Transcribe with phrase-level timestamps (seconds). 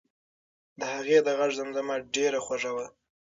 [0.79, 2.85] د هغې د غږ زمزمه ډېره خوږه وه.